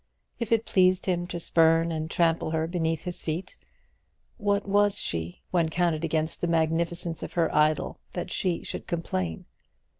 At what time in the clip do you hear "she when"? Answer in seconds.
4.97-5.69